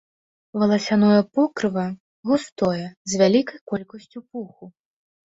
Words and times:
Валасяное 0.61 1.19
покрыва 1.39 1.83
густое, 2.29 2.87
з 3.13 3.21
вялікай 3.21 3.59
колькасцю 3.73 4.19
пуху. 4.29 4.71